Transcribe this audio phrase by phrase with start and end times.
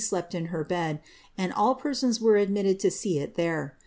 [0.01, 0.99] aiepl ia her bed,
[1.37, 3.77] aadmll peraona ware admittad to aea it there.